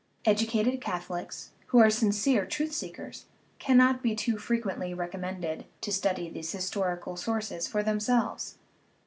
Educated 0.25 0.81
Catholics, 0.81 1.51
who 1.67 1.77
are 1.77 1.91
sincere 1.91 2.47
truth 2.47 2.73
seekers, 2.73 3.27
cannot 3.59 4.01
be 4.01 4.15
too 4.15 4.39
frequently 4.39 4.95
recom 4.95 5.19
mended 5.19 5.65
to 5.81 5.91
study 5.91 6.27
these 6.27 6.51
historical 6.51 7.15
sources 7.15 7.67
for 7.67 7.83
themselves. 7.83 8.55